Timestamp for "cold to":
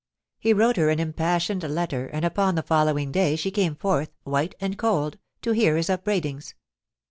4.75-5.51